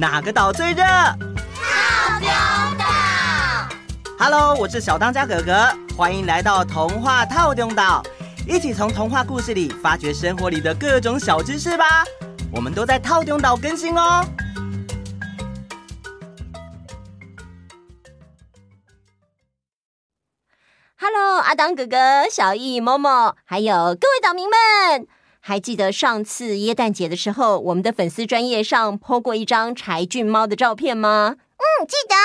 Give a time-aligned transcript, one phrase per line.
[0.00, 0.84] 哪个岛最热？
[0.84, 2.28] 套丢
[2.78, 2.86] 岛。
[4.16, 8.00] Hello，我是小当家哥哥，欢迎来到童话套丢岛，
[8.46, 12.04] 一起从童话故事里发掘生活里的各种小知识吧。
[12.52, 14.24] 我们都在套丢岛更新哦。
[21.00, 25.08] Hello，阿当哥哥、小艺、某某，还有各位岛民们，
[25.48, 31.36] 还记得上次耶诞节的时候，我们的粉丝专业上 po 过一张柴郡猫的照片吗？
[31.56, 32.20] 嗯，记得啊。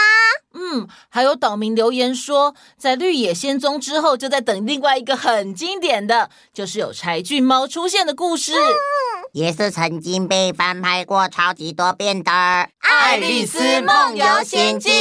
[0.56, 8.52] 嗯，还有岛民留言说，在绿野仙踪之后，就在等另外一个很经典的，就是有柴郡猫出现的故事。
[8.56, 12.32] 嗯也是曾经被翻拍过超级多遍的
[12.82, 14.94] 《爱丽丝梦游仙境》。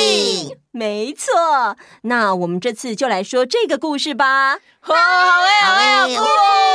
[0.70, 4.58] 没错，那我们这次就来说这个故事吧。
[4.80, 6.24] 好哎，好哎，好！
[6.24, 6.71] 哎，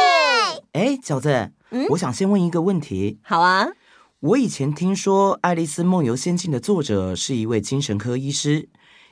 [1.04, 3.20] 小子，嗯，我想先问一个问题。
[3.24, 3.68] 好啊，
[4.20, 8.70] 我以前听说《爱丽丝梦游仙境》的作者是一位精神科医师，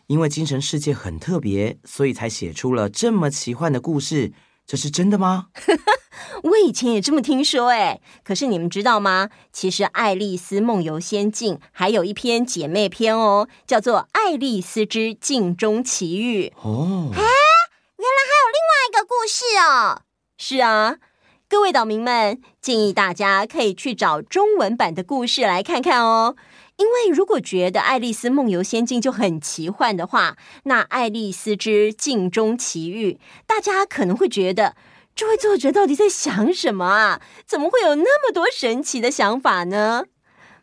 [0.08, 4.34] 因为精神世界很特别，所以才写出了这么奇幻的故事。
[4.66, 5.50] 这是真的吗？
[6.42, 9.30] 我以前也这么听说诶，可是你们知道吗？
[9.52, 17.12] 其实《爱丽丝梦游仙境》还有一篇姐妹篇哦，叫做《爱丽丝之镜中奇遇》哦。
[17.14, 20.02] 哎，原来还有另外一个故事哦。
[20.38, 20.98] 是啊，
[21.48, 26.36] 各位岛民们，建议大家可以去找中文版的故事来看看哦。
[26.78, 33.14] 因为如果觉得《爱丽丝梦游仙境》就很奇幻的话，那《爱丽丝之镜中奇遇》，
[33.46, 34.76] 大家可能会觉得
[35.14, 37.22] 这位作者到底在想什么啊？
[37.46, 40.06] 怎么会有那么多神奇的想法呢？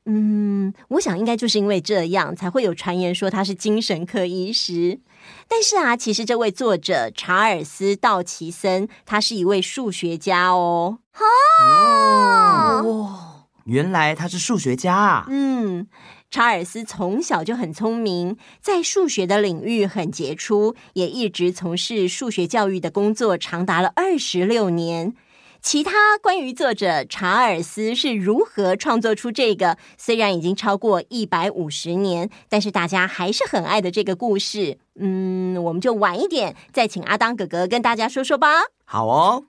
[0.04, 5.00] 嗯，我想应该就是因为这样，才会有传言说他是精神科医师。
[5.46, 10.98] 但是啊，其实这位作者查尔斯·道奇森，他是一位数学家哦。
[11.14, 12.82] 哦。
[12.84, 13.28] 哦
[13.64, 15.24] 原来他是数学家啊！
[15.28, 15.86] 嗯，
[16.28, 25.14] 查尔斯从小就很聪明，在数学的领域很杰出，也一直从事数学教育的工作，长达了二十六年。
[25.62, 38.48] 其他关于作者查尔斯是如何创作出这个虽然已经超过一百五十年，但是大家还是很爱的这个故事，嗯，我们就晚一点再请阿当哥哥跟大家说说吧。
[38.84, 39.44] 好哦。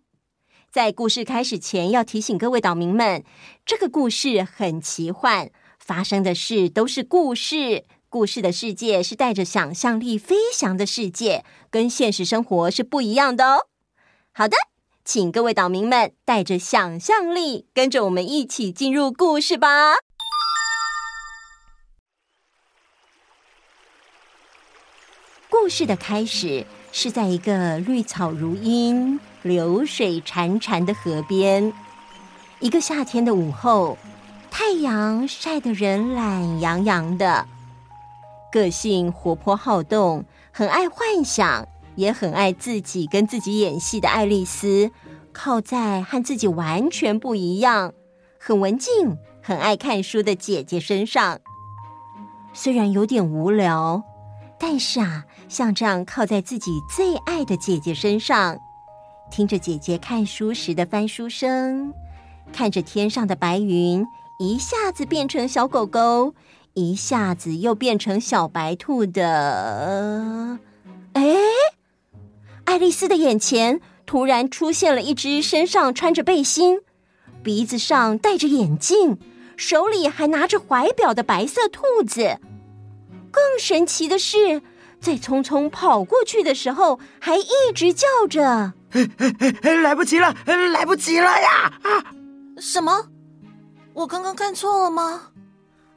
[0.72, 3.24] 在故事开始前，要提醒各位岛民们，
[3.66, 5.50] 这个故事很奇幻，
[5.80, 13.68] 发生的事都是故事，故事的世界是带着想象力飞翔的世界，跟现实生活是不一样的哦。
[14.31, 14.57] 好的，
[15.06, 19.96] 请各位岛民们带着想象力，跟着我们一起进入故事吧。
[25.50, 31.74] 故事的开始是在一个绿草如茵，流水潺潺的河边，
[32.59, 33.97] 一个夏天的午后，
[34.50, 37.46] 太阳晒得人懒洋洋的。
[38.53, 44.92] 个性活泼好动，很爱幻想，也很爱自己跟自己演戏的爱丽丝，
[45.31, 47.94] 靠在和自己完全不一样、
[48.40, 51.40] 很文静、很爱看书的姐姐身上。
[52.54, 54.04] 虽然有点无聊，
[54.59, 58.60] 但是啊，像这样靠在自己最爱的姐姐身上。
[59.31, 61.92] 听着姐姐看书时的翻书声，
[62.52, 64.06] 看着天上的白云
[64.40, 66.36] 一下子变成小狗狗，
[66.75, 70.60] 一下子又变成小白兔的。
[71.14, 71.36] 哎，
[72.66, 76.79] 爱丽丝的眼前突然出现了一只身上穿着背心、
[77.44, 79.19] 鼻子上戴着眼镜、
[79.56, 82.40] 手里还拿着怀表的白色兔子。
[83.31, 84.62] 更神奇的是，
[85.00, 88.74] 在匆匆跑过去的时候，还一直叫着。
[89.84, 91.74] 来不及了，来不及了呀！
[91.84, 92.13] 啊，
[92.57, 93.09] 什么？
[93.94, 95.30] 我刚刚看错了吗？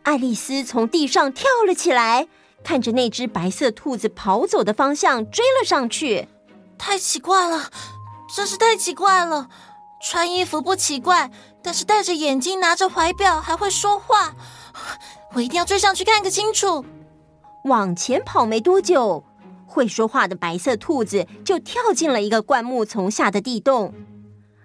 [0.02, 2.28] 爱丽丝从地上跳了起来，
[2.64, 6.28] 看着那只白色兔子跑走的方向追了上去。
[6.78, 7.70] 太奇怪了，
[8.34, 9.48] 真是太奇怪了！
[10.02, 11.30] 穿衣服不奇怪，
[11.62, 14.34] 但是戴着眼镜、拿着怀表还会说话，
[15.34, 16.84] 我一定要追上去看个清楚。
[17.64, 19.24] 往前跑没多久。
[19.68, 23.92] 会说话的白色兔子就跳进了一个灌木丛下的地洞，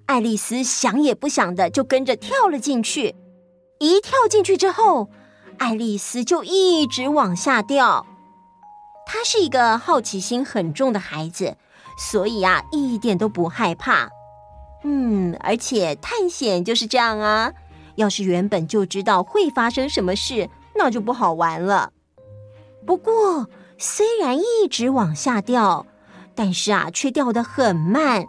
[0.06, 3.16] 爱丽丝想也不想的就跟着跳了进去。
[3.80, 5.10] 一跳进去之后，
[5.58, 8.06] 爱丽丝就一直往下掉。
[9.06, 11.58] 她是一个好奇心很重的孩子，
[11.98, 14.10] 所以啊，一点都不害怕。
[14.84, 17.54] 嗯，而且探险就是这样啊，
[17.96, 21.92] 要是原本就知道会发生什么事，那就不好玩了。
[22.86, 23.48] 不过，
[23.78, 25.86] 虽然一直往下掉，
[26.34, 28.26] 但是啊，却掉得很慢，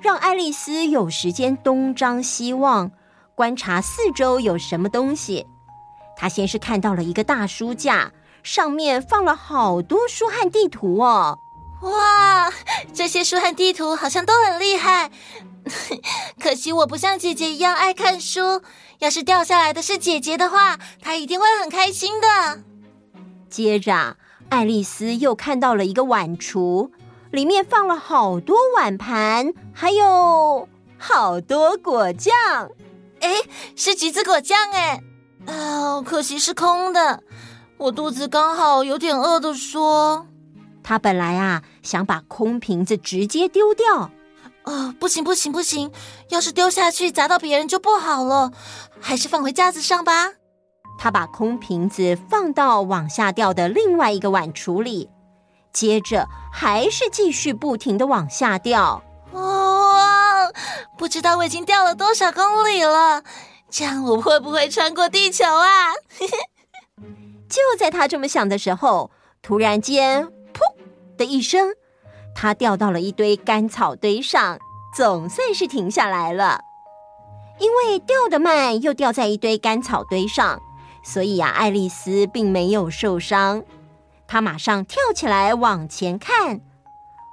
[0.00, 2.92] 让爱丽丝有时间东张西望，
[3.34, 5.44] 观察四周有什么东西。
[6.16, 8.12] 她先是看到了一个大书架，
[8.44, 11.38] 上面放了好多书和地图哦。
[11.82, 12.52] 哇，
[12.94, 15.10] 这些书和地图好像都很厉害，
[16.40, 18.62] 可惜我不像姐姐一样爱看书。
[18.98, 22.60] 要是掉下来的是姐姐的话，她一定会很开心的。
[23.50, 24.16] 接着，
[24.48, 26.90] 爱丽丝又看到了一个碗橱，
[27.30, 30.66] 里面放了好多碗盘，还有
[30.98, 32.34] 好多果酱。
[33.20, 33.42] 哎，
[33.76, 35.02] 是橘子果酱哎！
[35.46, 37.22] 啊，可惜是空的。
[37.76, 40.26] 我肚子刚好有点饿的说。
[40.88, 44.12] 他本来啊想把空瓶子直接丢掉，啊、
[44.62, 45.90] 呃，不行不行不行，
[46.28, 48.52] 要是丢下去砸到别人就不好了，
[49.00, 50.34] 还是放回架子上吧。
[50.96, 55.10] 他把空瓶子放到往下掉的另外一个碗橱里，
[55.72, 59.02] 接着还是继续不停的往下掉。
[59.32, 60.48] 哇，
[60.96, 63.24] 不知道我已经掉了多少公里了，
[63.68, 65.94] 这样我会不会穿过地球啊？
[67.50, 69.10] 就在他这么想的时候，
[69.42, 70.28] 突然间。
[71.16, 71.70] 的一声，
[72.34, 74.58] 他掉到了一堆干草堆上，
[74.94, 76.60] 总算是停下来了。
[77.58, 80.60] 因为掉得慢，又掉在一堆干草堆上，
[81.02, 83.62] 所以啊，爱丽丝并没有受伤。
[84.26, 86.60] 她马上跳起来往前看，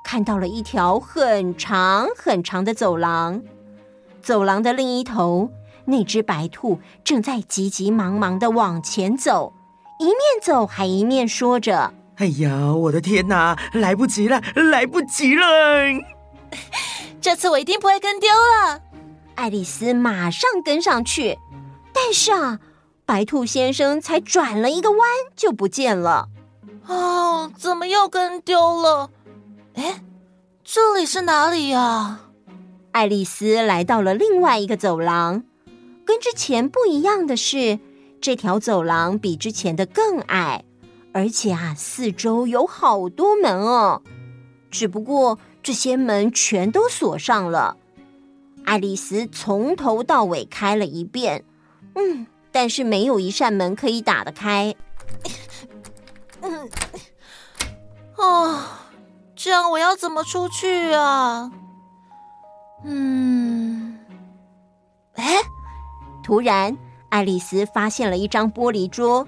[0.05, 3.41] 看到了一条很长很长的走廊。
[4.21, 5.49] 走廊的另一头，
[5.85, 9.51] 那只白兔正在急急忙忙的往前走，
[9.99, 11.93] 一面走还一面说着。
[12.17, 15.45] 哎呀，我的天哪，来不及了，来不及了！
[17.19, 18.81] 这次我一定不会跟丢了。
[19.35, 21.39] 爱丽丝马上跟上去，
[21.91, 22.59] 但是啊，
[23.05, 24.99] 白兔先生才转了一个弯
[25.35, 26.29] 就不见了。
[26.85, 29.09] 哦，怎么又跟丢了？
[29.73, 30.03] 哎，
[30.63, 32.19] 这里是哪里呀？
[32.91, 35.43] 爱丽丝来到了另外一个走廊，
[36.05, 37.79] 跟之前不一样的是，
[38.21, 40.63] 这条走廊比之前的更矮。
[41.13, 44.01] 而且啊，四周有好多门哦，
[44.71, 47.77] 只不过这些门全都锁上了。
[48.65, 51.45] 爱丽丝从头到尾开了一遍，
[51.95, 54.73] 嗯，但是没有一扇门可以打得开。
[56.41, 56.69] 嗯，
[58.17, 58.59] 哦，
[59.35, 61.51] 这样我要怎么出去啊？
[62.85, 63.99] 嗯，
[65.13, 65.37] 哎，
[66.23, 66.75] 突然，
[67.09, 69.27] 爱丽丝发现了一张玻璃桌。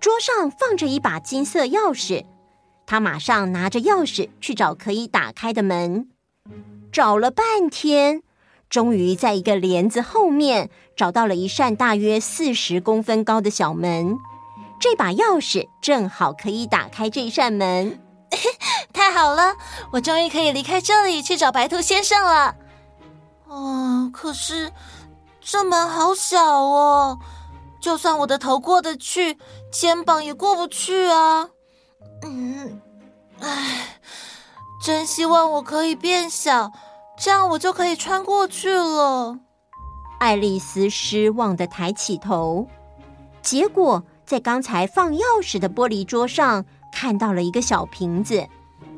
[0.00, 2.24] 桌上放着一把金色钥匙，
[2.86, 6.08] 他马上拿着钥匙去找可以打开的门，
[6.92, 8.22] 找了半天，
[8.70, 14.16] 终于在一个帘子后面找到了一扇大约四十公分高的小门。
[14.80, 18.00] 这把钥匙正好可以打开这扇门。
[18.92, 19.56] 太好了，
[19.92, 22.54] 我终于可以离开这里去找白兔先生了。
[23.48, 24.70] 哦，可是
[25.40, 27.18] 这门好小哦。
[27.80, 29.38] 就算我的头过得去，
[29.70, 31.48] 肩膀也过不去啊！
[32.22, 32.80] 嗯，
[33.40, 34.00] 唉，
[34.82, 36.72] 真希望我可以变小，
[37.18, 39.38] 这样我就可以穿过去了。
[40.18, 42.66] 爱丽丝失望的抬起头，
[43.40, 48.48] 结果在刚才放钥匙的玻璃桌上看到了一个小瓶子。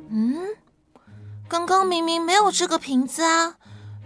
[0.09, 0.39] 嗯，
[1.49, 3.57] 刚刚明明没有这个瓶子啊，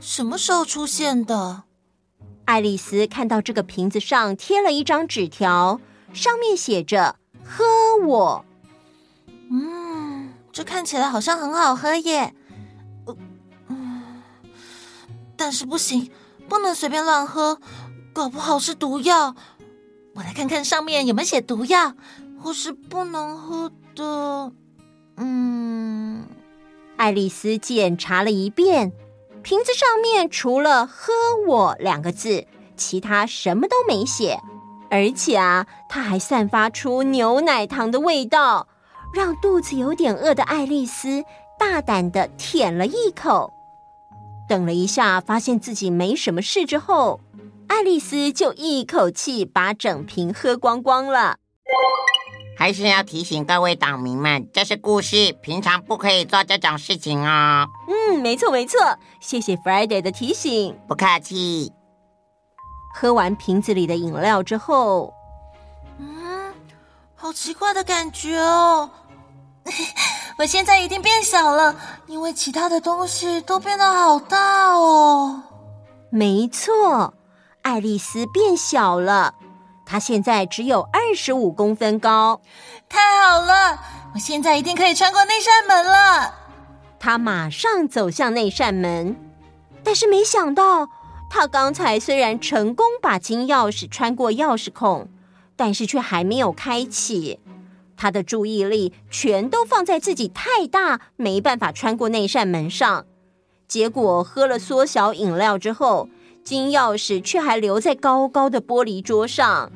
[0.00, 1.64] 什么时候出现的？
[2.46, 5.80] 爱丽丝看到这个瓶子上贴了一张纸条，
[6.14, 7.64] 上面写着“喝
[8.06, 8.44] 我”。
[9.50, 12.34] 嗯，这看起来好像很好喝耶。
[13.68, 14.22] 嗯，
[15.36, 16.10] 但是不行，
[16.48, 17.60] 不能随便乱喝，
[18.12, 19.34] 搞不好是毒药。
[20.14, 21.94] 我来看看上面有没有写毒药，
[22.40, 24.52] 或是不能喝的。
[25.16, 26.26] 嗯，
[26.96, 28.92] 爱丽丝检查了一遍。
[29.42, 31.12] 瓶子上面除了“喝
[31.46, 34.40] 我”两个字，其他什么都没写。
[34.94, 38.68] 而且啊，它还散发出牛奶糖的味道，
[39.12, 41.24] 让肚子有点饿的爱丽丝
[41.58, 43.52] 大胆的舔了一口。
[44.48, 47.18] 等了一下，发现自己没什么事之后，
[47.66, 51.38] 爱丽丝就一口气把整瓶喝光光了。
[52.56, 57.66] 还是要提醒各位党民们，这是故事，平常不可以做这种事情哦。
[57.88, 58.78] 嗯，没错没错，
[59.18, 61.72] 谢谢 Friday 的提醒，不客气。
[62.96, 65.12] 喝完瓶子里的饮料之后，
[65.98, 66.54] 嗯，
[67.16, 68.88] 好奇怪的感觉哦。
[70.38, 71.74] 我现在一定变小了，
[72.06, 75.42] 因为其他的东西都变得好大哦。
[76.08, 77.14] 没错，
[77.62, 79.34] 爱丽丝变小了。
[79.84, 82.40] 她现在只有二十五公分高，
[82.88, 83.78] 太好了！
[84.14, 86.32] 我现在一定可以穿过那扇门了。
[87.00, 89.16] 她马上走向那扇门，
[89.82, 90.88] 但是没想到，
[91.36, 95.08] 他刚才虽然成功把金钥匙穿过钥匙孔，
[95.56, 97.40] 但是却还没有开启。
[97.96, 103.04] 他的注意力全都放在自己太大，没办法穿过那扇门上。
[103.66, 106.08] 结果喝了缩小饮料之后，
[106.44, 109.72] 金钥匙却还留在高高的玻璃桌上。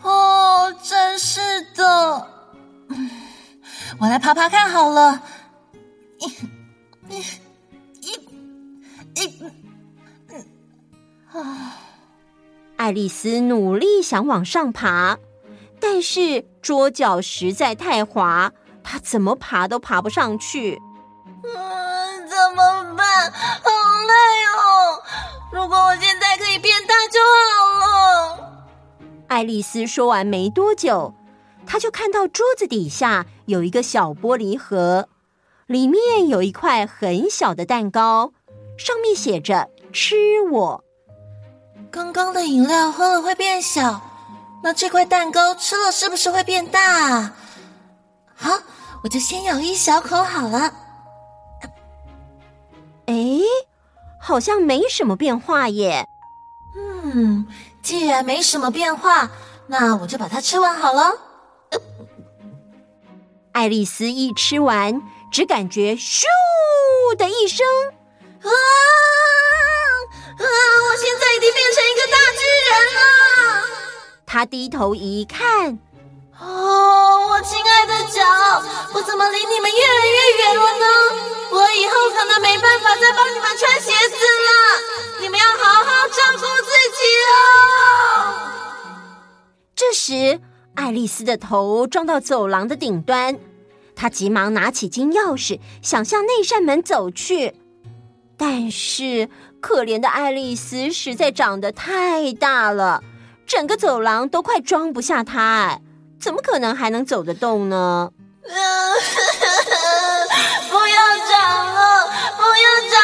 [0.00, 1.40] 哦，真是
[1.74, 2.28] 的！
[3.98, 5.20] 我来爬爬看好了。
[6.20, 6.26] 一、
[7.12, 7.20] 一、
[8.00, 9.63] 一、一……
[11.34, 11.78] 啊！
[12.76, 15.18] 爱丽丝努力想往上爬，
[15.80, 20.80] 但是桌脚实在太滑，她怎么爬都爬不上去。
[21.42, 23.30] 嗯，怎么办？
[23.30, 23.70] 好
[24.06, 24.14] 累
[24.46, 25.02] 哦！
[25.52, 28.54] 如果我现在可以变大就好了。
[29.28, 31.14] 爱丽丝说完没多久，
[31.66, 35.08] 她就看到桌子底下有一个小玻璃盒，
[35.66, 38.32] 里面有一块很小的蛋糕，
[38.76, 40.84] 上面写着“吃我”。
[41.94, 44.00] 刚刚的饮料喝了会变小，
[44.64, 47.32] 那这块蛋糕吃了是不是会变大？
[48.34, 48.50] 好，
[49.04, 50.74] 我就先咬一小口好了。
[53.06, 53.14] 哎，
[54.20, 56.04] 好像没什么变化耶。
[56.76, 57.46] 嗯，
[57.80, 59.30] 既然没什么变化，
[59.68, 61.12] 那我就把它吃完好了。
[63.52, 66.24] 爱丽丝一吃完，只感觉咻
[67.16, 67.64] 的一声，
[74.44, 75.78] 他低头一看，
[76.38, 78.20] 哦，我亲爱的脚，
[78.92, 80.86] 我怎么离你们越来越远了呢？
[81.50, 85.18] 我以后可能没办法再帮你们穿鞋子了。
[85.22, 88.34] 你们要好好照顾自己哦。
[89.74, 90.38] 这时，
[90.74, 93.38] 爱丽丝的头撞到走廊的顶端，
[93.96, 97.54] 她急忙拿起金钥匙，想向那扇门走去，
[98.36, 99.30] 但是。
[99.62, 103.02] 可怜的爱丽丝实在长得太大了，
[103.46, 105.80] 整个走廊都快装不下他，哎，
[106.20, 108.10] 怎么可能还能走得动呢？
[108.44, 108.50] 不
[110.86, 110.96] 要
[111.30, 112.98] 长了，不要长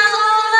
[0.52, 0.56] 了！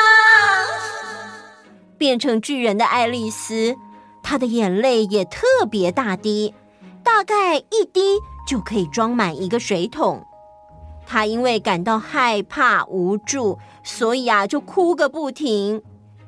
[1.99, 3.77] 变成巨人的爱丽丝，
[4.23, 6.55] 她的眼泪也特别大滴，
[7.03, 10.27] 大概一滴就可以装满一个水桶。
[11.07, 15.83] 她因为感到害怕无助，所以啊，就哭个不停。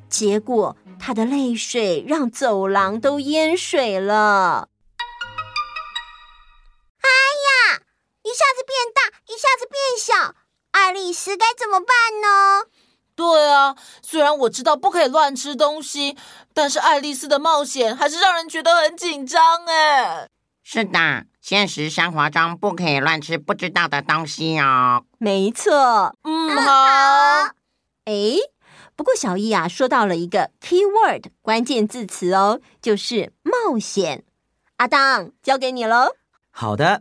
[0.09, 4.68] 结果，他的泪水让走廊都淹水了。
[7.00, 7.09] 哎
[7.75, 7.80] 呀，
[8.23, 10.37] 一下子变大，一下子变小，
[10.71, 11.88] 爱丽丝该怎么办
[12.23, 12.68] 呢？
[13.16, 16.16] 对啊，虽然我知道不可以乱吃东西，
[16.54, 20.28] 但是爱丽丝的冒险还是让人觉得很紧张哎。
[20.62, 25.02] 是的，现实生活中不可以乱吃不知道的东西哦。
[25.18, 27.50] 没错，嗯，好。
[28.04, 28.37] 哎。
[28.95, 34.25] 不过小易啊，说到了一个 key word 关键字词哦，就是冒险。
[34.77, 36.15] 阿当，交给你喽。
[36.51, 36.85] 好的，《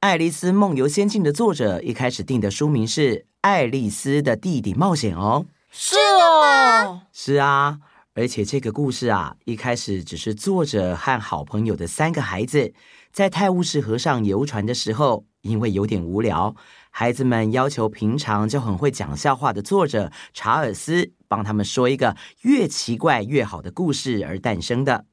[0.00, 5.46] 爱丽丝梦游仙境》的作者一开始定的书名是《爱丽丝的弟弟冒险》哦。
[5.70, 7.80] 是哦，是啊，
[8.14, 12.72] 而且这个故事啊，一开始只是作者和好朋友的三个孩子
[13.12, 16.54] 在泰晤士河上游船的时候，因为有点无聊。
[16.90, 25.06] 孩子们要求平常就很会讲笑话的作者查尔斯帮他们说一个越奇怪越好的故事而诞生的。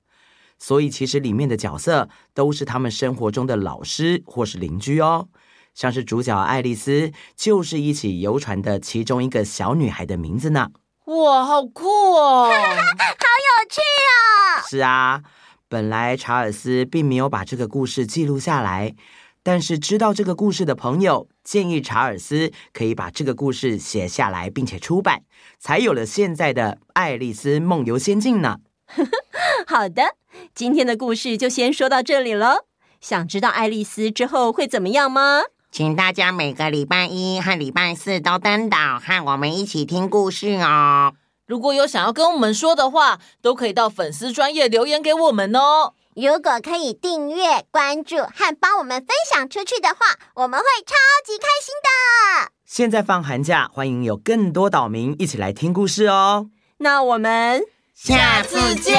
[0.59, 5.29] 所以其实里面的角色都是他们生活中的老师或是邻居哦。
[5.73, 10.69] 像是主角爱丽丝就是一起游船的其中一个小女孩的名字呢。
[11.05, 12.45] 哇，好酷哦！
[12.53, 14.61] 好有趣哦！
[14.69, 15.23] 是啊，
[15.67, 18.93] 本来查尔斯并没有把这个故事记录下来。
[19.43, 25.23] 但是知道这个故事的朋友建议查尔斯可以把这个故事写下来，并且出版，
[25.59, 28.57] 才有了现在的《爱丽丝梦游仙境》呢。
[29.65, 30.15] 好的，
[30.53, 32.65] 今天的故事就先说到这里了。
[32.99, 35.41] 想知道爱丽丝之后会怎么样吗？
[35.71, 41.13] 请大家每个礼拜一和礼拜四都登岛和我们一起听故事哦。
[41.47, 45.93] 如果有想要跟我们说的话，都可以到粉丝专业留言给我们哦。
[46.15, 50.93] 如果可以订阅、关注和帮我们分享出去的话，我们会超
[51.25, 52.51] 级开心的。
[52.65, 56.49] 现在放寒假，欢迎有更多岛民一起来听故事哦。
[56.79, 57.61] 那我们
[57.95, 58.97] 下次见，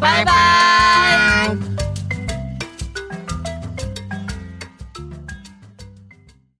[0.00, 1.69] 拜拜。